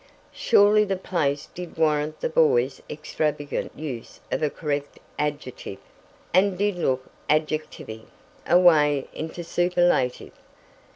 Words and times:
Surely 0.33 0.83
the 0.83 0.95
place 0.95 1.47
did 1.53 1.77
warrant 1.77 2.21
the 2.21 2.27
boy 2.27 2.67
extravagant 2.89 3.71
use 3.77 4.19
of 4.31 4.41
"a 4.41 4.49
correct 4.49 4.97
adjective," 5.19 5.77
and 6.33 6.57
did 6.57 6.75
look 6.75 7.05
"adjectivey" 7.29 8.07
away 8.47 9.07
into 9.13 9.43
the 9.43 9.43
superlative. 9.43 10.33